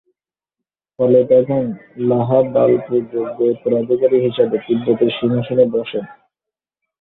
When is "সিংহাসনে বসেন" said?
5.17-6.05